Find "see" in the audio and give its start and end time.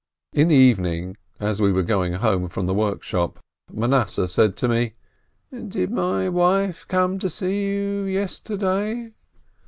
7.29-7.67